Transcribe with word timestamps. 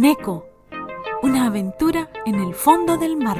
Neko, 0.00 0.46
una 1.22 1.44
aventura 1.44 2.08
en 2.24 2.36
el 2.36 2.54
fondo 2.54 2.96
del 2.96 3.18
mar. 3.18 3.36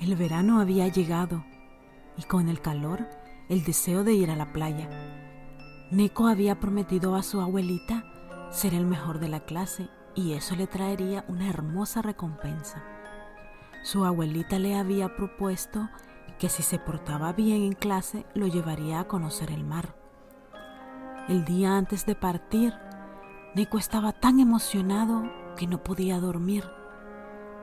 El 0.00 0.16
verano 0.16 0.60
había 0.60 0.88
llegado 0.88 1.44
y 2.16 2.22
con 2.22 2.48
el 2.48 2.62
calor 2.62 3.06
el 3.50 3.64
deseo 3.64 4.02
de 4.02 4.14
ir 4.14 4.30
a 4.30 4.36
la 4.36 4.50
playa. 4.54 4.88
Neko 5.90 6.26
había 6.26 6.58
prometido 6.58 7.16
a 7.16 7.22
su 7.22 7.38
abuelita 7.38 8.02
ser 8.50 8.72
el 8.72 8.86
mejor 8.86 9.18
de 9.18 9.28
la 9.28 9.40
clase 9.40 9.90
y 10.16 10.32
eso 10.32 10.56
le 10.56 10.66
traería 10.66 11.24
una 11.28 11.48
hermosa 11.48 12.02
recompensa. 12.02 12.82
Su 13.84 14.04
abuelita 14.04 14.58
le 14.58 14.74
había 14.74 15.14
propuesto 15.14 15.88
que 16.40 16.48
si 16.48 16.62
se 16.62 16.78
portaba 16.78 17.32
bien 17.32 17.62
en 17.62 17.74
clase 17.74 18.26
lo 18.34 18.46
llevaría 18.46 18.98
a 18.98 19.04
conocer 19.06 19.52
el 19.52 19.62
mar. 19.62 19.94
El 21.28 21.44
día 21.44 21.76
antes 21.76 22.06
de 22.06 22.14
partir, 22.14 22.74
Neko 23.54 23.78
estaba 23.78 24.12
tan 24.12 24.40
emocionado 24.40 25.30
que 25.56 25.66
no 25.66 25.82
podía 25.84 26.18
dormir. 26.18 26.64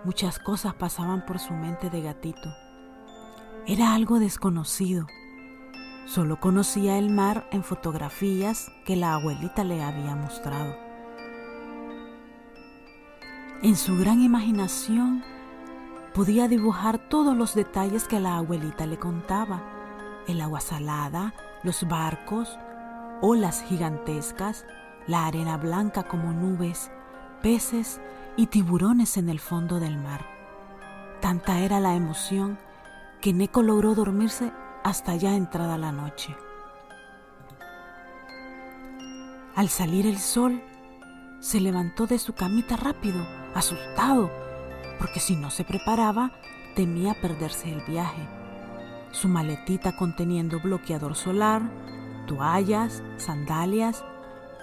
Muchas 0.06 0.40
cosas 0.40 0.76
pasaban 0.76 1.26
por 1.26 1.40
su 1.40 1.54
mente 1.54 1.90
de 1.90 2.02
gatito. 2.02 2.54
Era 3.66 3.94
algo 3.94 4.20
desconocido. 4.20 5.08
Solo 6.06 6.40
conocía 6.40 6.98
el 6.98 7.10
mar 7.10 7.48
en 7.52 7.64
fotografías 7.64 8.72
que 8.86 8.96
la 8.96 9.14
abuelita 9.14 9.64
le 9.64 9.82
había 9.82 10.16
mostrado. 10.16 10.93
En 13.64 13.78
su 13.78 13.98
gran 13.98 14.22
imaginación 14.22 15.24
podía 16.14 16.50
dibujar 16.50 16.98
todos 16.98 17.34
los 17.34 17.56
detalles 17.56 18.10
que 18.10 18.20
la 18.20 18.36
abuelita 18.36 18.86
le 18.86 19.00
contaba. 19.00 19.64
El 20.28 20.42
agua 20.42 20.60
salada, 20.60 21.34
los 21.64 21.88
barcos, 21.88 22.60
olas 23.22 23.64
gigantescas, 23.64 24.66
la 25.08 25.28
arena 25.28 25.56
blanca 25.56 26.04
como 26.04 26.34
nubes, 26.34 26.92
peces 27.42 28.02
y 28.36 28.48
tiburones 28.48 29.16
en 29.16 29.30
el 29.30 29.40
fondo 29.40 29.80
del 29.80 29.96
mar. 29.96 30.26
Tanta 31.22 31.60
era 31.60 31.80
la 31.80 31.96
emoción 31.96 32.60
que 33.22 33.32
Neko 33.32 33.64
logró 33.64 33.96
dormirse 33.96 34.52
hasta 34.84 35.16
ya 35.16 35.38
entrada 35.38 35.78
la 35.78 35.94
noche. 35.94 36.36
Al 39.56 39.70
salir 39.70 40.06
el 40.06 40.18
sol, 40.18 40.62
se 41.40 41.62
levantó 41.62 42.08
de 42.08 42.20
su 42.20 42.34
camita 42.34 42.76
rápido 42.76 43.26
asustado, 43.54 44.32
porque 45.00 45.20
si 45.20 45.36
no 45.36 45.50
se 45.50 45.64
preparaba, 45.64 46.32
temía 46.76 47.16
perderse 47.22 47.72
el 47.72 47.82
viaje. 47.82 48.28
Su 49.12 49.28
maletita 49.28 49.96
conteniendo 49.96 50.60
bloqueador 50.60 51.16
solar, 51.16 51.62
toallas, 52.26 53.04
sandalias, 53.18 54.04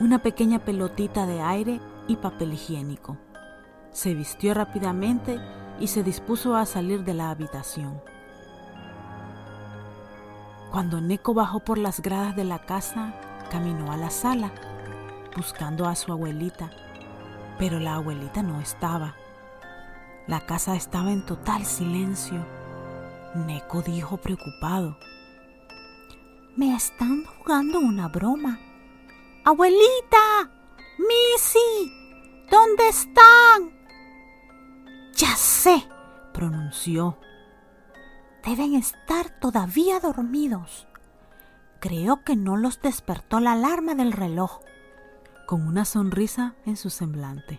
una 0.00 0.20
pequeña 0.20 0.60
pelotita 0.64 1.26
de 1.26 1.40
aire 1.40 1.80
y 2.08 2.16
papel 2.16 2.54
higiénico. 2.54 3.16
Se 3.92 4.14
vistió 4.14 4.54
rápidamente 4.54 5.38
y 5.78 5.88
se 5.88 6.02
dispuso 6.02 6.56
a 6.56 6.66
salir 6.66 7.04
de 7.04 7.14
la 7.14 7.30
habitación. 7.30 8.00
Cuando 10.70 11.00
Neko 11.00 11.34
bajó 11.34 11.60
por 11.60 11.78
las 11.78 12.00
gradas 12.00 12.36
de 12.36 12.44
la 12.44 12.60
casa, 12.60 13.14
caminó 13.50 13.90
a 13.90 13.96
la 13.96 14.10
sala, 14.10 14.52
buscando 15.36 15.86
a 15.86 15.96
su 15.96 16.12
abuelita, 16.12 16.70
pero 17.60 17.78
la 17.78 17.96
abuelita 17.96 18.42
no 18.42 18.58
estaba. 18.58 19.14
La 20.26 20.46
casa 20.46 20.74
estaba 20.74 21.12
en 21.12 21.26
total 21.26 21.66
silencio. 21.66 22.42
Neko 23.34 23.82
dijo 23.82 24.16
preocupado. 24.16 24.96
Me 26.56 26.74
están 26.74 27.26
jugando 27.26 27.78
una 27.78 28.08
broma. 28.08 28.58
Abuelita, 29.44 30.50
Missy, 30.98 31.92
¿dónde 32.50 32.88
están? 32.88 33.70
Ya 35.14 35.36
sé, 35.36 35.86
pronunció. 36.32 37.18
Deben 38.42 38.74
estar 38.74 39.38
todavía 39.38 40.00
dormidos. 40.00 40.86
Creo 41.78 42.24
que 42.24 42.36
no 42.36 42.56
los 42.56 42.80
despertó 42.80 43.38
la 43.38 43.52
alarma 43.52 43.94
del 43.94 44.12
reloj 44.12 44.60
con 45.50 45.66
una 45.66 45.84
sonrisa 45.84 46.54
en 46.64 46.76
su 46.76 46.90
semblante. 46.90 47.58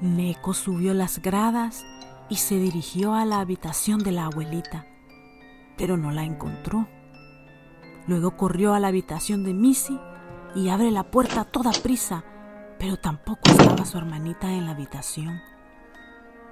Neko 0.00 0.54
subió 0.54 0.94
las 0.94 1.20
gradas 1.20 1.84
y 2.30 2.36
se 2.36 2.54
dirigió 2.54 3.12
a 3.12 3.26
la 3.26 3.40
habitación 3.40 3.98
de 3.98 4.12
la 4.12 4.24
abuelita, 4.24 4.86
pero 5.76 5.98
no 5.98 6.10
la 6.10 6.24
encontró. 6.24 6.88
Luego 8.06 8.34
corrió 8.38 8.72
a 8.72 8.80
la 8.80 8.88
habitación 8.88 9.44
de 9.44 9.52
Missy 9.52 10.00
y 10.54 10.70
abre 10.70 10.90
la 10.90 11.10
puerta 11.10 11.42
a 11.42 11.44
toda 11.44 11.72
prisa, 11.82 12.24
pero 12.78 12.96
tampoco 12.96 13.42
estaba 13.44 13.84
su 13.84 13.98
hermanita 13.98 14.50
en 14.50 14.64
la 14.64 14.70
habitación. 14.70 15.38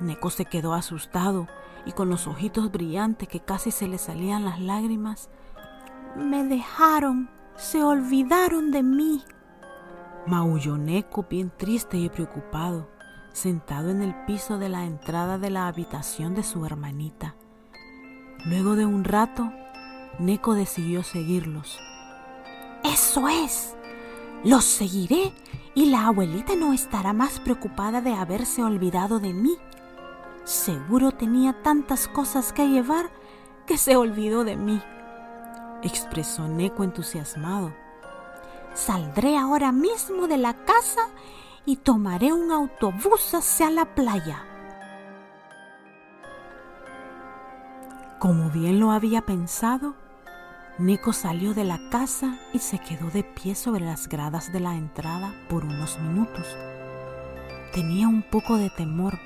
Neko 0.01 0.31
se 0.31 0.45
quedó 0.45 0.75
asustado 0.75 1.49
y 1.87 1.93
con 1.93 2.09
los 2.09 2.27
ojitos 2.27 2.71
brillantes 2.71 3.29
que 3.29 3.41
casi 3.41 3.71
se 3.71 3.89
le 3.89 3.99
salían 3.99 4.45
las 4.45 4.61
lágrimas. 4.61 5.31
Me 6.17 6.45
dejaron, 6.45 7.31
se 7.57 7.83
olvidaron 7.83 8.71
de 8.71 8.83
mí. 8.83 9.25
Maulló 10.27 10.77
Neko 10.77 11.27
bien 11.29 11.53
triste 11.57 11.97
y 11.97 12.09
preocupado, 12.09 12.89
sentado 13.33 13.91
en 13.91 14.03
el 14.03 14.15
piso 14.25 14.59
de 14.59 14.69
la 14.69 14.85
entrada 14.85 15.39
de 15.39 15.51
la 15.51 15.67
habitación 15.67 16.35
de 16.35 16.43
su 16.43 16.65
hermanita. 16.65 17.35
Luego 18.45 18.77
de 18.77 18.87
un 18.87 19.05
rato, 19.05 19.53
Neko 20.19 20.55
decidió 20.55 21.03
seguirlos. 21.03 21.79
Eso 22.85 23.29
es. 23.29 23.77
Los 24.45 24.65
seguiré 24.65 25.33
y 25.75 25.87
la 25.87 26.07
abuelita 26.07 26.57
no 26.57 26.73
estará 26.73 27.13
más 27.13 27.41
preocupada 27.41 28.01
de 28.01 28.13
haberse 28.13 28.63
olvidado 28.63 29.21
de 29.21 29.33
mí. 29.33 29.57
Seguro 30.45 31.13
tenía 31.13 31.63
tantas 31.63 32.09
cosas 32.09 32.53
que 32.53 32.69
llevar 32.69 33.11
que 33.67 33.79
se 33.79 33.97
olvidó 33.97 34.43
de 34.43 34.57
mí, 34.57 34.83
expresó 35.83 36.49
Neko 36.49 36.83
entusiasmado. 36.83 37.73
Saldré 38.75 39.37
ahora 39.39 39.71
mismo 39.71 40.27
de 40.27 40.39
la 40.39 40.55
casa 40.65 41.03
y 41.65 41.77
tomaré 41.77 42.33
un 42.33 42.51
autobús 42.51 43.35
hacia 43.35 43.71
la 43.71 43.95
playa. 43.95 44.45
Como 48.19 48.51
bien 48.51 48.81
lo 48.81 48.91
había 48.91 49.23
pensado, 49.23 49.95
Neko 50.79 51.13
salió 51.13 51.55
de 51.55 51.65
la 51.65 51.79
casa 51.91 52.39
y 52.53 52.59
se 52.59 52.79
quedó 52.79 53.11
de 53.11 53.23
pie 53.23 53.55
sobre 53.55 53.85
las 53.85 54.09
gradas 54.09 54.53
de 54.53 54.61
la 54.61 54.75
entrada 54.75 55.35
por 55.49 55.65
unos 55.65 55.99
minutos. 56.01 56.47
Tenía 57.73 58.09
un 58.09 58.23
poco 58.23 58.57
de 58.57 58.71
temor 58.71 59.19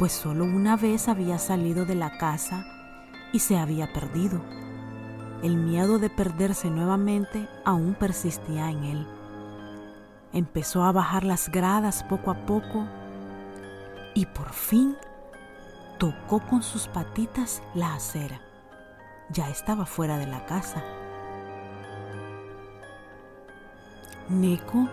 pues 0.00 0.12
solo 0.12 0.46
una 0.46 0.76
vez 0.76 1.08
había 1.08 1.38
salido 1.38 1.84
de 1.84 1.94
la 1.94 2.16
casa 2.16 2.64
y 3.34 3.40
se 3.40 3.58
había 3.58 3.92
perdido. 3.92 4.40
El 5.42 5.58
miedo 5.58 5.98
de 5.98 6.08
perderse 6.08 6.70
nuevamente 6.70 7.46
aún 7.66 7.92
persistía 7.92 8.70
en 8.70 8.84
él. 8.84 9.06
Empezó 10.32 10.84
a 10.84 10.92
bajar 10.92 11.24
las 11.24 11.50
gradas 11.50 12.02
poco 12.04 12.30
a 12.30 12.46
poco 12.46 12.86
y 14.14 14.24
por 14.24 14.54
fin 14.54 14.96
tocó 15.98 16.40
con 16.46 16.62
sus 16.62 16.88
patitas 16.88 17.62
la 17.74 17.94
acera. 17.94 18.40
Ya 19.28 19.50
estaba 19.50 19.84
fuera 19.84 20.16
de 20.16 20.28
la 20.28 20.46
casa. 20.46 20.82
Neko 24.30 24.88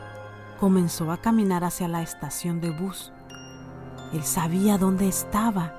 comenzó 0.59 1.13
a 1.13 1.21
caminar 1.21 1.63
hacia 1.63 1.87
la 1.87 2.01
estación 2.01 2.59
de 2.59 2.71
bus 2.71 3.13
él 4.13 4.23
sabía 4.23 4.77
dónde 4.77 5.07
estaba, 5.07 5.73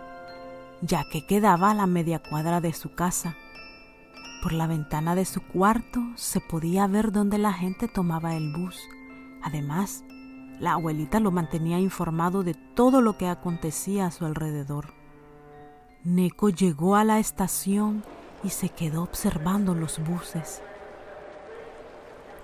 ya 0.83 1.05
que 1.11 1.27
quedaba 1.27 1.71
a 1.71 1.75
la 1.75 1.87
media 1.87 2.19
cuadra 2.19 2.61
de 2.61 2.73
su 2.73 2.95
casa. 2.95 3.37
Por 4.43 4.53
la 4.53 4.67
ventana 4.67 5.15
de 5.15 5.25
su 5.25 5.41
cuarto 5.41 6.01
se 6.15 6.41
podía 6.41 6.87
ver 6.87 7.11
dónde 7.11 7.39
la 7.39 7.53
gente 7.53 7.89
tomaba 7.89 8.37
el 8.37 8.53
bus. 8.53 8.79
Además, 9.43 10.05
la 10.61 10.73
abuelita 10.73 11.21
lo 11.21 11.31
mantenía 11.31 11.79
informado 11.79 12.43
de 12.43 12.55
todo 12.55 13.01
lo 13.01 13.17
que 13.17 13.29
acontecía 13.29 14.07
a 14.07 14.11
su 14.11 14.27
alrededor. 14.27 14.93
Neko 16.05 16.51
llegó 16.51 16.97
a 16.97 17.05
la 17.05 17.19
estación 17.19 18.05
y 18.45 18.51
se 18.51 18.69
quedó 18.69 19.03
observando 19.03 19.75
los 19.75 19.99
buses. 20.05 20.63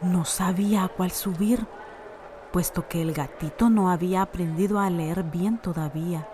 No 0.02 0.24
sabía 0.24 0.84
a 0.84 0.88
cuál 0.88 1.10
subir 1.10 1.66
puesto 2.54 2.86
que 2.86 3.02
el 3.02 3.12
gatito 3.12 3.68
no 3.68 3.90
había 3.90 4.22
aprendido 4.22 4.78
a 4.78 4.88
leer 4.88 5.24
bien 5.24 5.58
todavía. 5.58 6.28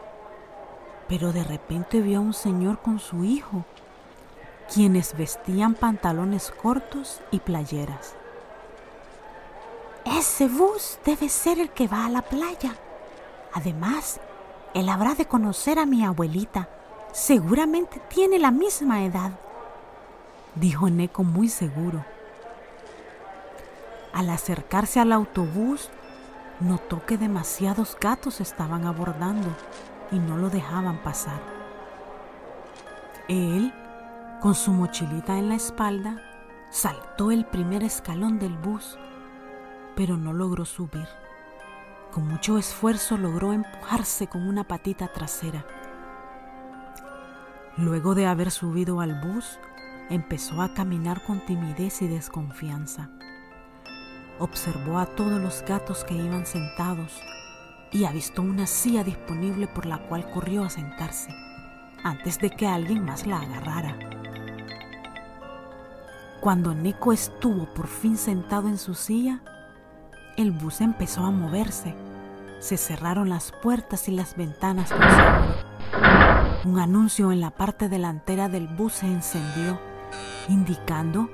Pero 1.09 1.33
de 1.33 1.43
repente 1.43 2.03
vio 2.03 2.19
a 2.19 2.21
un 2.21 2.35
señor 2.35 2.83
con 2.83 2.99
su 2.99 3.25
hijo, 3.25 3.65
quienes 4.71 5.17
vestían 5.17 5.73
pantalones 5.73 6.51
cortos 6.51 7.23
y 7.31 7.39
playeras. 7.39 8.17
ese 10.05 10.47
bus 10.47 10.99
debe 11.07 11.31
ser 11.31 11.59
el 11.59 11.71
que 11.71 11.89
va 11.89 12.05
a 12.05 12.11
la 12.11 12.21
playa. 12.21 12.75
Además, 13.55 14.21
él 14.75 14.91
habrá 14.91 15.15
de 15.15 15.25
conocer 15.25 15.79
a 15.79 15.87
mi 15.87 16.05
abuelita. 16.05 16.69
Seguramente 17.13 17.99
tiene 18.11 18.39
la 18.39 18.51
misma 18.51 19.07
edad, 19.07 19.33
dijo 20.55 20.91
Neko 20.91 21.25
muy 21.25 21.49
seguro. 21.49 22.05
Al 24.13 24.29
acercarse 24.29 25.01
al 25.01 25.13
autobús, 25.13 25.89
notó 26.61 27.05
que 27.07 27.17
demasiados 27.17 27.97
gatos 28.01 28.41
estaban 28.41 28.87
abordando 28.87 29.49
y 30.13 30.19
no 30.19 30.37
lo 30.37 30.51
dejaban 30.51 31.03
pasar. 31.03 31.41
Él, 33.29 33.73
con 34.41 34.55
su 34.55 34.73
mochilita 34.73 35.39
en 35.39 35.49
la 35.49 35.55
espalda, 35.55 36.21
saltó 36.71 37.31
el 37.31 37.45
primer 37.47 37.83
escalón 37.83 38.39
del 38.39 38.57
bus, 38.57 38.99
pero 39.97 40.17
no 40.17 40.33
logró 40.33 40.65
subir. 40.65 41.09
Con 42.13 42.27
mucho 42.27 42.59
esfuerzo 42.59 43.17
logró 43.17 43.53
empujarse 43.53 44.27
con 44.27 44.47
una 44.47 44.65
patita 44.65 45.09
trasera. 45.09 45.65
Luego 47.77 48.15
de 48.15 48.27
haber 48.27 48.51
subido 48.51 49.01
al 49.01 49.21
bus, 49.21 49.59
empezó 50.11 50.61
a 50.61 50.75
caminar 50.75 51.23
con 51.23 51.41
timidez 51.47 52.03
y 52.03 52.09
desconfianza. 52.09 53.11
Observó 54.41 54.99
a 54.99 55.05
todos 55.05 55.39
los 55.41 55.63
gatos 55.67 56.03
que 56.03 56.15
iban 56.15 56.47
sentados 56.47 57.21
y 57.93 58.05
avistó 58.05 58.41
una 58.41 58.67
silla 58.67 59.05
disponible 59.05 59.67
por 59.67 59.85
la 59.85 59.99
cual 59.99 60.31
corrió 60.31 60.65
a 60.65 60.71
sentarse 60.71 61.31
antes 62.03 62.39
de 62.39 62.49
que 62.49 62.67
alguien 62.67 63.05
más 63.05 63.27
la 63.27 63.41
agarrara. 63.41 63.99
Cuando 66.41 66.75
Neko 66.75 67.13
estuvo 67.13 67.67
por 67.75 67.87
fin 67.87 68.17
sentado 68.17 68.69
en 68.69 68.79
su 68.79 68.95
silla, 68.95 69.43
el 70.39 70.53
bus 70.53 70.81
empezó 70.81 71.23
a 71.23 71.31
moverse. 71.31 71.95
Se 72.61 72.79
cerraron 72.79 73.29
las 73.29 73.53
puertas 73.53 74.09
y 74.09 74.13
las 74.13 74.37
ventanas 74.37 74.91
Un 76.65 76.79
anuncio 76.79 77.31
en 77.31 77.41
la 77.41 77.51
parte 77.51 77.91
delantera 77.91 78.49
del 78.49 78.69
bus 78.69 78.95
se 78.95 79.07
encendió, 79.07 79.79
indicando 80.49 81.29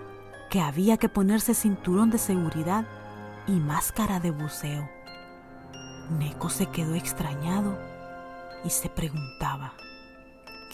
que 0.51 0.61
había 0.61 0.97
que 0.97 1.09
ponerse 1.09 1.55
cinturón 1.55 2.11
de 2.11 2.19
seguridad 2.19 2.85
y 3.47 3.53
máscara 3.53 4.21
de 4.21 4.31
buceo. 4.31 4.89
Neko 6.19 6.49
se 6.49 6.67
quedó 6.67 6.95
extrañado 6.95 7.79
y 8.65 8.71
se 8.71 8.89
preguntaba, 8.89 9.75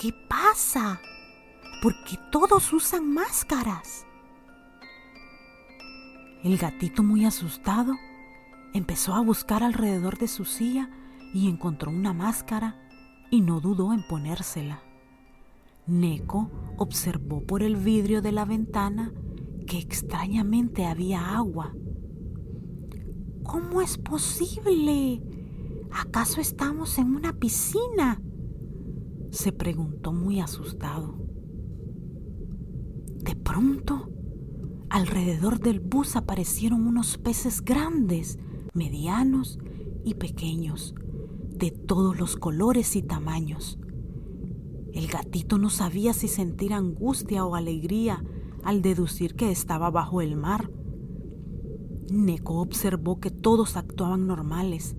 ¿qué 0.01 0.13
pasa? 0.29 1.01
¿Por 1.83 1.95
qué 2.05 2.19
todos 2.31 2.73
usan 2.73 3.13
máscaras? 3.13 4.07
El 6.43 6.59
gatito 6.59 7.03
muy 7.03 7.25
asustado 7.25 7.95
empezó 8.75 9.15
a 9.15 9.21
buscar 9.21 9.63
alrededor 9.63 10.19
de 10.19 10.29
su 10.29 10.45
silla 10.45 10.91
y 11.35 11.49
encontró 11.49 11.91
una 11.91 12.13
máscara 12.13 12.77
y 13.31 13.41
no 13.41 13.61
dudó 13.61 13.93
en 13.93 14.07
ponérsela. 14.07 14.83
Neko 15.87 16.51
observó 16.77 17.45
por 17.45 17.63
el 17.63 17.77
vidrio 17.77 18.23
de 18.23 18.33
la 18.33 18.45
ventana 18.45 19.13
que 19.67 19.79
extrañamente 19.79 20.87
había 20.87 21.37
agua 21.37 21.73
¿Cómo 23.53 23.83
es 23.83 23.99
posible? 23.99 25.23
¿Acaso 25.91 26.41
estamos 26.41 26.97
en 26.97 27.15
una 27.15 27.35
piscina? 27.35 28.19
se 29.29 29.53
preguntó 29.53 30.11
muy 30.11 30.41
asustado. 30.41 31.19
De 33.19 33.37
pronto, 33.37 34.09
alrededor 34.89 35.61
del 35.61 35.81
bus 35.81 36.17
aparecieron 36.17 36.87
unos 36.87 37.19
peces 37.19 37.61
grandes, 37.63 38.39
medianos 38.73 39.59
y 40.03 40.15
pequeños, 40.15 40.95
de 41.51 41.73
todos 41.73 42.19
los 42.19 42.37
colores 42.37 42.97
y 42.97 43.03
tamaños. 43.03 43.79
El 44.95 45.09
gatito 45.09 45.59
no 45.59 45.69
sabía 45.69 46.15
si 46.15 46.27
sentir 46.27 46.73
angustia 46.73 47.45
o 47.45 47.55
alegría 47.55 48.25
al 48.65 48.81
deducir 48.81 49.35
que 49.35 49.51
estaba 49.51 49.91
bajo 49.91 50.23
el 50.23 50.37
mar 50.37 50.71
Neko 52.11 52.61
observó 52.61 53.21
que 53.21 53.31
todos 53.31 53.77
actuaban 53.77 54.27
normales, 54.27 54.97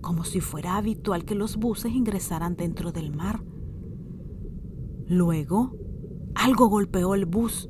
como 0.00 0.24
si 0.24 0.40
fuera 0.40 0.76
habitual 0.76 1.24
que 1.24 1.34
los 1.34 1.56
buses 1.56 1.92
ingresaran 1.92 2.56
dentro 2.56 2.92
del 2.92 3.14
mar. 3.14 3.44
Luego, 5.06 5.76
algo 6.34 6.68
golpeó 6.68 7.14
el 7.14 7.26
bus. 7.26 7.68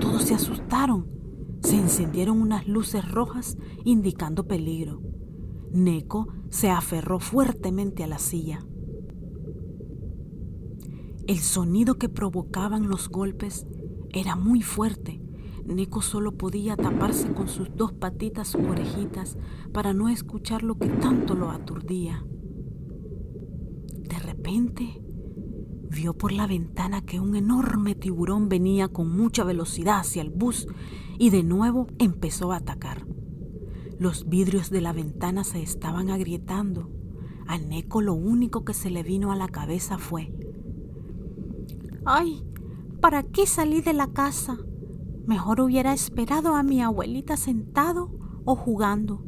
Todos 0.00 0.22
se 0.22 0.34
asustaron. 0.34 1.06
Se 1.62 1.76
encendieron 1.76 2.40
unas 2.40 2.66
luces 2.66 3.08
rojas 3.10 3.56
indicando 3.84 4.46
peligro. 4.46 5.00
Neko 5.72 6.28
se 6.50 6.70
aferró 6.70 7.20
fuertemente 7.20 8.02
a 8.02 8.08
la 8.08 8.18
silla. 8.18 8.66
El 11.26 11.38
sonido 11.38 11.94
que 11.94 12.08
provocaban 12.08 12.88
los 12.88 13.08
golpes 13.08 13.66
era 14.10 14.34
muy 14.34 14.60
fuerte 14.60 15.21
Neko 15.66 16.02
solo 16.02 16.32
podía 16.32 16.76
taparse 16.76 17.32
con 17.32 17.48
sus 17.48 17.74
dos 17.76 17.92
patitas 17.92 18.54
orejitas 18.54 19.38
para 19.72 19.92
no 19.92 20.08
escuchar 20.08 20.62
lo 20.62 20.76
que 20.76 20.88
tanto 20.88 21.34
lo 21.34 21.50
aturdía. 21.50 22.24
De 24.08 24.18
repente, 24.18 25.02
vio 25.88 26.14
por 26.14 26.32
la 26.32 26.46
ventana 26.46 27.02
que 27.02 27.20
un 27.20 27.36
enorme 27.36 27.94
tiburón 27.94 28.48
venía 28.48 28.88
con 28.88 29.14
mucha 29.14 29.44
velocidad 29.44 30.00
hacia 30.00 30.22
el 30.22 30.30
bus 30.30 30.66
y 31.18 31.30
de 31.30 31.42
nuevo 31.42 31.86
empezó 31.98 32.52
a 32.52 32.56
atacar. 32.56 33.06
Los 33.98 34.28
vidrios 34.28 34.70
de 34.70 34.80
la 34.80 34.92
ventana 34.92 35.44
se 35.44 35.62
estaban 35.62 36.10
agrietando. 36.10 36.90
A 37.46 37.58
Neko 37.58 38.00
lo 38.00 38.14
único 38.14 38.64
que 38.64 38.74
se 38.74 38.90
le 38.90 39.02
vino 39.02 39.30
a 39.30 39.36
la 39.36 39.48
cabeza 39.48 39.98
fue, 39.98 40.32
¡ay! 42.04 42.42
¿Para 43.00 43.22
qué 43.22 43.46
salí 43.46 43.80
de 43.80 43.92
la 43.92 44.08
casa? 44.08 44.58
Mejor 45.26 45.60
hubiera 45.60 45.92
esperado 45.92 46.54
a 46.54 46.62
mi 46.62 46.82
abuelita 46.82 47.36
sentado 47.36 48.10
o 48.44 48.56
jugando. 48.56 49.24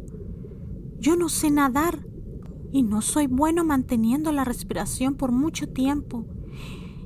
Yo 0.99 1.17
no 1.17 1.29
sé 1.29 1.51
nadar 1.51 2.07
y 2.73 2.83
no 2.83 3.01
soy 3.03 3.29
bueno 3.29 3.65
manteniendo 3.65 4.33
la 4.33 4.45
respiración 4.45 5.15
por 5.15 5.31
mucho 5.31 5.69
tiempo. 5.69 6.27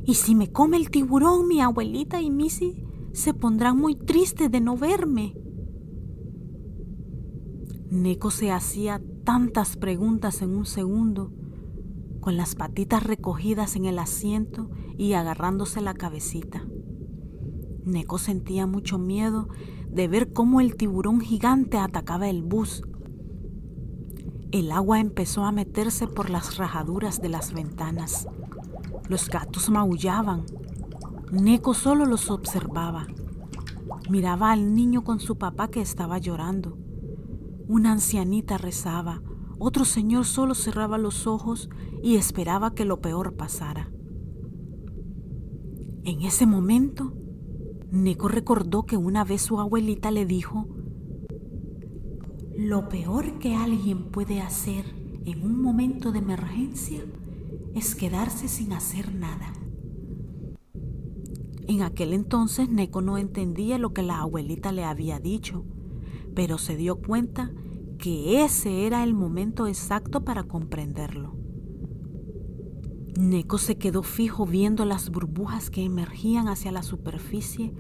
Y 0.05 0.15
si 0.15 0.35
me 0.35 0.51
come 0.51 0.79
el 0.79 0.91
tiburón, 0.91 1.47
mi 1.47 1.61
abuelita 1.61 2.23
y 2.23 2.31
Missy 2.31 2.83
se 3.13 3.35
pondrán 3.35 3.77
muy 3.77 3.95
tristes 3.95 4.51
de 4.51 4.61
no 4.61 4.77
verme. 4.77 5.37
Neko 7.91 8.31
se 8.31 8.51
hacía 8.51 9.03
tantas 9.25 9.77
preguntas 9.77 10.41
en 10.41 10.57
un 10.57 10.65
segundo, 10.65 11.33
con 12.21 12.37
las 12.37 12.55
patitas 12.55 13.03
recogidas 13.03 13.77
en 13.77 13.85
el 13.85 13.99
asiento 13.99 14.71
y 14.97 15.13
agarrándose 15.13 15.81
la 15.81 15.95
cabecita. 15.95 16.67
Neko 17.89 18.19
sentía 18.19 18.67
mucho 18.67 18.99
miedo 18.99 19.49
de 19.91 20.09
ver 20.09 20.33
cómo 20.33 20.61
el 20.61 20.77
tiburón 20.77 21.21
gigante 21.21 21.79
atacaba 21.79 22.29
el 22.29 22.43
bus. 22.43 22.83
El 24.53 24.71
agua 24.73 25.01
empezó 25.01 25.45
a 25.45 25.53
meterse 25.53 26.07
por 26.07 26.31
las 26.31 26.59
rajaduras 26.59 27.21
de 27.21 27.31
las 27.31 27.53
ventanas. 27.53 28.29
Los 29.09 29.29
gatos 29.29 29.71
maullaban. 29.71 30.45
Neko 31.33 31.75
solo 31.75 32.05
los 32.05 32.31
observaba. 32.31 33.07
Miraba 34.11 34.53
al 34.53 34.75
niño 34.75 35.03
con 35.03 35.21
su 35.21 35.37
papá 35.37 35.69
que 35.69 35.81
estaba 35.81 36.19
llorando. 36.19 36.77
Una 37.69 37.93
ancianita 37.93 38.59
rezaba. 38.59 39.23
Otro 39.59 39.85
señor 39.85 40.25
solo 40.25 40.55
cerraba 40.55 40.99
los 40.99 41.27
ojos 41.27 41.69
y 42.03 42.17
esperaba 42.17 42.75
que 42.75 42.85
lo 42.85 43.01
peor 43.01 43.35
pasara. 43.35 43.91
En 46.05 46.23
ese 46.23 46.47
momento, 46.47 47.13
Neko 47.91 48.29
recordó 48.29 48.85
que 48.85 48.99
una 48.99 49.25
vez 49.25 49.41
su 49.41 49.59
abuelita 49.61 50.11
le 50.11 50.27
dijo, 50.27 50.67
lo 52.55 52.91
peor 52.91 53.39
que 53.39 53.55
alguien 53.55 54.11
puede 54.11 54.43
hacer 54.43 54.85
en 55.25 55.43
un 55.43 55.63
momento 55.63 56.13
de 56.13 56.19
emergencia 56.19 57.01
es 57.75 57.95
quedarse 57.95 58.49
sin 58.49 58.75
hacer 58.75 59.15
nada. 59.15 59.55
En 61.67 61.83
aquel 61.83 62.13
entonces 62.13 62.69
Neko 62.69 63.01
no 63.01 63.17
entendía 63.17 63.79
lo 63.79 63.95
que 63.95 64.03
la 64.03 64.21
abuelita 64.21 64.71
le 64.71 64.85
había 64.85 65.19
dicho, 65.19 65.65
pero 66.35 66.59
se 66.59 66.77
dio 66.77 66.97
cuenta 66.97 67.53
que 67.99 68.45
ese 68.45 68.87
era 68.87 69.03
el 69.03 69.15
momento 69.15 69.67
exacto 69.67 70.25
para 70.25 70.43
comprenderlo. 70.43 71.37
Neko 73.19 73.59
se 73.59 73.77
quedó 73.79 74.05
fijo 74.05 74.47
viendo 74.47 74.85
las 74.85 75.11
burbujas 75.11 75.71
que 75.71 75.83
emergían 75.83 76.47
hacia 76.47 76.71
la 76.71 76.85
superficie 76.85 77.75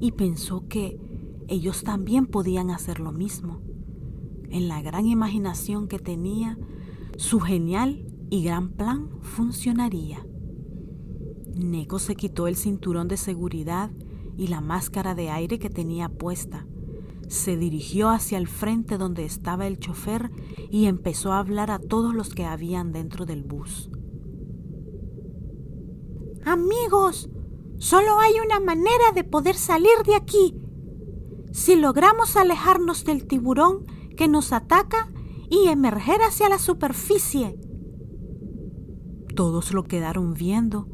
y 0.00 0.10
pensó 0.10 0.66
que 0.66 0.98
ellos 1.46 1.84
también 1.84 2.26
podían 2.26 2.70
hacer 2.70 2.98
lo 2.98 3.12
mismo. 3.12 3.60
En 4.48 4.66
la 4.66 4.82
gran 4.82 5.06
imaginación 5.06 5.86
que 5.86 6.00
tenía, 6.00 6.58
su 7.16 7.38
genial 7.38 8.04
y 8.30 8.42
gran 8.42 8.70
plan 8.70 9.08
funcionaría. 9.22 10.26
Neko 11.54 12.00
se 12.00 12.16
quitó 12.16 12.48
el 12.48 12.56
cinturón 12.56 13.06
de 13.06 13.16
seguridad 13.16 13.92
y 14.36 14.48
la 14.48 14.60
máscara 14.60 15.14
de 15.14 15.30
aire 15.30 15.60
que 15.60 15.70
tenía 15.70 16.08
puesta. 16.08 16.66
se 17.28 17.56
dirigió 17.56 18.10
hacia 18.10 18.38
el 18.38 18.48
frente 18.48 18.98
donde 18.98 19.24
estaba 19.24 19.68
el 19.68 19.78
chofer 19.78 20.32
y 20.68 20.86
empezó 20.86 21.32
a 21.32 21.38
hablar 21.38 21.70
a 21.70 21.78
todos 21.78 22.12
los 22.12 22.34
que 22.34 22.44
habían 22.44 22.90
dentro 22.90 23.24
del 23.24 23.44
bus. 23.44 23.88
Amigos, 26.44 27.28
solo 27.78 28.18
hay 28.18 28.32
una 28.44 28.60
manera 28.60 29.12
de 29.14 29.24
poder 29.24 29.56
salir 29.56 29.90
de 30.06 30.14
aquí. 30.14 30.56
Si 31.52 31.76
logramos 31.76 32.36
alejarnos 32.36 33.04
del 33.04 33.26
tiburón 33.26 33.84
que 34.16 34.28
nos 34.28 34.52
ataca 34.52 35.10
y 35.50 35.68
emerger 35.68 36.20
hacia 36.22 36.48
la 36.48 36.58
superficie. 36.58 37.58
Todos 39.34 39.72
lo 39.72 39.84
quedaron 39.84 40.34
viendo 40.34 40.88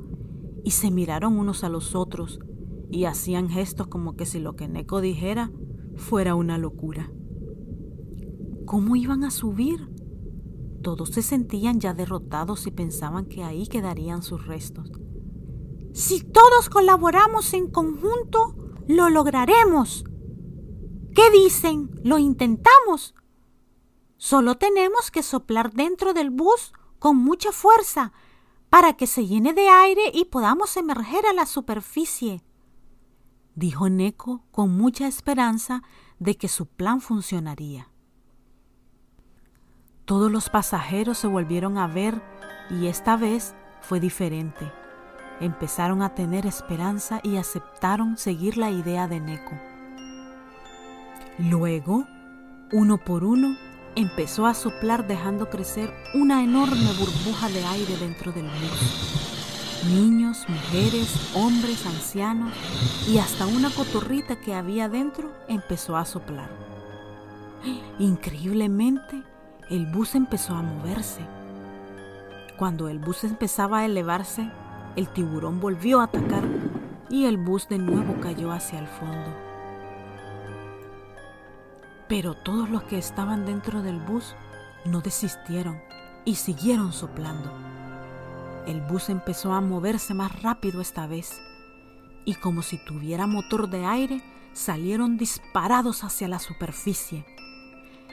y 0.64 0.72
se 0.72 0.90
miraron 0.90 1.38
unos 1.38 1.62
a 1.62 1.68
los 1.68 1.94
otros 1.94 2.40
y 2.90 3.04
hacían 3.04 3.48
gestos 3.48 3.86
como 3.88 4.16
que 4.16 4.26
si 4.26 4.38
lo 4.38 4.56
que 4.56 4.68
Neko 4.68 5.00
dijera 5.00 5.52
fuera 5.96 6.34
una 6.34 6.58
locura. 6.58 7.12
¿Cómo 8.64 8.96
iban 8.96 9.24
a 9.24 9.30
subir? 9.30 9.88
Todos 10.82 11.10
se 11.10 11.22
sentían 11.22 11.80
ya 11.80 11.94
derrotados 11.94 12.66
y 12.66 12.70
pensaban 12.70 13.26
que 13.26 13.42
ahí 13.42 13.66
quedarían 13.66 14.22
sus 14.22 14.46
restos. 14.46 14.90
Si 15.96 16.20
todos 16.20 16.68
colaboramos 16.68 17.54
en 17.54 17.70
conjunto, 17.70 18.54
lo 18.86 19.08
lograremos. 19.08 20.04
¿Qué 21.14 21.30
dicen? 21.30 21.90
¿Lo 22.04 22.18
intentamos? 22.18 23.14
Solo 24.18 24.56
tenemos 24.58 25.10
que 25.10 25.22
soplar 25.22 25.72
dentro 25.72 26.12
del 26.12 26.30
bus 26.30 26.72
con 26.98 27.16
mucha 27.16 27.50
fuerza 27.50 28.12
para 28.68 28.92
que 28.92 29.06
se 29.06 29.26
llene 29.26 29.54
de 29.54 29.68
aire 29.68 30.10
y 30.12 30.26
podamos 30.26 30.76
emerger 30.76 31.24
a 31.24 31.32
la 31.32 31.46
superficie 31.46 32.42
dijo 33.56 33.88
Neko 33.88 34.44
con 34.52 34.76
mucha 34.76 35.08
esperanza 35.08 35.82
de 36.20 36.36
que 36.36 36.46
su 36.46 36.66
plan 36.66 37.00
funcionaría. 37.00 37.90
Todos 40.04 40.30
los 40.30 40.50
pasajeros 40.50 41.18
se 41.18 41.26
volvieron 41.26 41.78
a 41.78 41.88
ver 41.88 42.22
y 42.70 42.86
esta 42.86 43.16
vez 43.16 43.56
fue 43.80 43.98
diferente. 43.98 44.70
Empezaron 45.40 46.02
a 46.02 46.14
tener 46.14 46.46
esperanza 46.46 47.20
y 47.22 47.36
aceptaron 47.36 48.16
seguir 48.16 48.56
la 48.56 48.70
idea 48.70 49.06
de 49.06 49.20
Neko. 49.20 49.52
Luego, 51.38 52.06
uno 52.72 52.96
por 52.96 53.22
uno, 53.22 53.54
empezó 53.96 54.46
a 54.46 54.54
soplar 54.54 55.06
dejando 55.06 55.50
crecer 55.50 55.92
una 56.14 56.42
enorme 56.42 56.90
burbuja 56.98 57.48
de 57.50 57.64
aire 57.64 57.96
dentro 57.98 58.32
del 58.32 58.46
bus. 58.46 59.84
Niños, 59.92 60.46
mujeres, 60.48 61.32
hombres, 61.34 61.84
ancianos 61.86 62.52
y 63.06 63.18
hasta 63.18 63.46
una 63.46 63.70
cotorrita 63.70 64.40
que 64.40 64.54
había 64.54 64.88
dentro 64.88 65.32
empezó 65.48 65.96
a 65.96 66.06
soplar. 66.06 66.48
Increíblemente, 67.98 69.22
el 69.68 69.86
bus 69.86 70.14
empezó 70.14 70.54
a 70.54 70.62
moverse. 70.62 71.20
Cuando 72.56 72.88
el 72.88 72.98
bus 72.98 73.24
empezaba 73.24 73.80
a 73.80 73.84
elevarse, 73.84 74.50
el 74.96 75.08
tiburón 75.08 75.60
volvió 75.60 76.00
a 76.00 76.04
atacar 76.04 76.44
y 77.10 77.26
el 77.26 77.36
bus 77.36 77.68
de 77.68 77.78
nuevo 77.78 78.18
cayó 78.20 78.50
hacia 78.50 78.78
el 78.78 78.86
fondo. 78.86 79.34
Pero 82.08 82.34
todos 82.34 82.70
los 82.70 82.82
que 82.84 82.98
estaban 82.98 83.44
dentro 83.44 83.82
del 83.82 84.00
bus 84.00 84.34
no 84.84 85.00
desistieron 85.02 85.80
y 86.24 86.36
siguieron 86.36 86.92
soplando. 86.92 87.52
El 88.66 88.80
bus 88.80 89.10
empezó 89.10 89.52
a 89.52 89.60
moverse 89.60 90.14
más 90.14 90.42
rápido 90.42 90.80
esta 90.80 91.06
vez 91.06 91.40
y 92.24 92.34
como 92.34 92.62
si 92.62 92.78
tuviera 92.78 93.26
motor 93.26 93.70
de 93.70 93.84
aire, 93.84 94.22
salieron 94.52 95.16
disparados 95.16 96.02
hacia 96.02 96.26
la 96.26 96.38
superficie. 96.38 97.24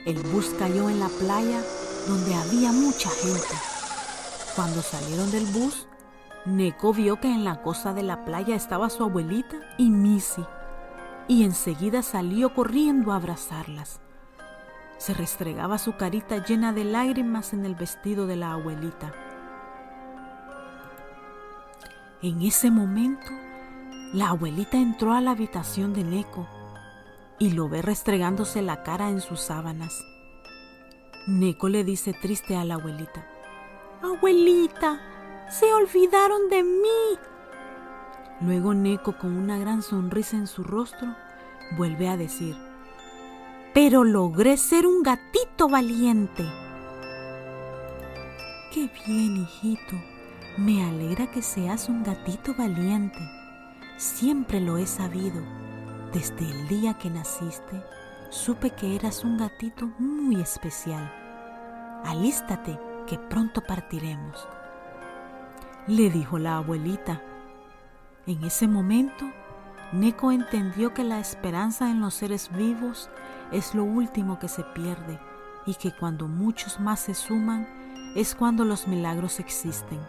El 0.06 0.18
bus 0.18 0.54
cayó 0.58 0.88
en 0.90 1.00
la 1.00 1.08
playa 1.08 1.62
donde 2.06 2.34
había 2.34 2.70
mucha 2.70 3.10
gente. 3.10 3.54
Cuando 4.54 4.82
salieron 4.82 5.30
del 5.32 5.46
bus, 5.46 5.88
Neko 6.44 6.92
vio 6.92 7.20
que 7.20 7.32
en 7.32 7.42
la 7.42 7.62
costa 7.62 7.94
de 7.94 8.02
la 8.02 8.24
playa 8.26 8.54
estaba 8.54 8.90
su 8.90 9.02
abuelita 9.02 9.56
y 9.78 9.88
Missy, 9.88 10.44
y 11.26 11.44
enseguida 11.44 12.02
salió 12.02 12.52
corriendo 12.52 13.12
a 13.12 13.16
abrazarlas. 13.16 14.00
Se 14.98 15.14
restregaba 15.14 15.78
su 15.78 15.96
carita 15.96 16.44
llena 16.44 16.72
de 16.72 16.84
lágrimas 16.84 17.54
en 17.54 17.64
el 17.64 17.74
vestido 17.74 18.26
de 18.26 18.36
la 18.36 18.52
abuelita. 18.52 19.12
En 22.20 22.42
ese 22.42 22.70
momento, 22.70 23.30
la 24.12 24.28
abuelita 24.28 24.76
entró 24.76 25.14
a 25.14 25.20
la 25.20 25.32
habitación 25.32 25.94
de 25.94 26.04
Neko 26.04 26.46
y 27.38 27.50
lo 27.50 27.68
ve 27.68 27.82
restregándose 27.82 28.62
la 28.62 28.82
cara 28.82 29.08
en 29.08 29.20
sus 29.20 29.40
sábanas. 29.40 30.04
Neko 31.26 31.70
le 31.70 31.84
dice 31.84 32.12
triste 32.12 32.54
a 32.54 32.64
la 32.64 32.74
abuelita, 32.74 33.26
Abuelita, 34.02 35.00
se 35.48 35.72
olvidaron 35.72 36.48
de 36.48 36.62
mí. 36.62 37.18
Luego 38.40 38.74
Neko, 38.74 39.16
con 39.16 39.36
una 39.36 39.58
gran 39.58 39.82
sonrisa 39.82 40.36
en 40.36 40.46
su 40.46 40.64
rostro, 40.64 41.14
vuelve 41.76 42.08
a 42.08 42.16
decir, 42.16 42.56
pero 43.72 44.04
logré 44.04 44.56
ser 44.56 44.86
un 44.86 45.02
gatito 45.02 45.68
valiente. 45.68 46.44
Qué 48.72 48.90
bien, 49.06 49.36
hijito, 49.36 49.96
me 50.56 50.84
alegra 50.84 51.30
que 51.30 51.42
seas 51.42 51.88
un 51.88 52.02
gatito 52.02 52.54
valiente. 52.54 53.18
Siempre 53.96 54.60
lo 54.60 54.78
he 54.78 54.86
sabido. 54.86 55.42
Desde 56.12 56.48
el 56.48 56.68
día 56.68 56.94
que 56.94 57.10
naciste, 57.10 57.82
supe 58.30 58.70
que 58.70 58.94
eras 58.94 59.24
un 59.24 59.36
gatito 59.38 59.86
muy 59.98 60.40
especial. 60.40 61.12
Alístate, 62.04 62.78
que 63.06 63.18
pronto 63.18 63.60
partiremos. 63.60 64.46
Le 65.86 66.08
dijo 66.08 66.38
la 66.38 66.56
abuelita. 66.56 67.20
En 68.26 68.42
ese 68.42 68.66
momento, 68.66 69.30
Neko 69.92 70.32
entendió 70.32 70.94
que 70.94 71.04
la 71.04 71.20
esperanza 71.20 71.90
en 71.90 72.00
los 72.00 72.14
seres 72.14 72.50
vivos 72.56 73.10
es 73.52 73.74
lo 73.74 73.84
último 73.84 74.38
que 74.38 74.48
se 74.48 74.64
pierde 74.64 75.20
y 75.66 75.74
que 75.74 75.92
cuando 75.92 76.26
muchos 76.26 76.80
más 76.80 77.00
se 77.00 77.12
suman 77.12 77.68
es 78.16 78.34
cuando 78.34 78.64
los 78.64 78.88
milagros 78.88 79.40
existen. 79.40 80.00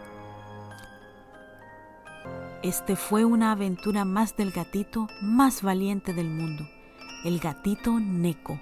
Este 2.62 2.96
fue 2.96 3.26
una 3.26 3.52
aventura 3.52 4.06
más 4.06 4.34
del 4.34 4.52
gatito 4.52 5.08
más 5.20 5.60
valiente 5.60 6.14
del 6.14 6.30
mundo, 6.30 6.66
el 7.22 7.38
gatito 7.38 8.00
Neko. 8.00 8.58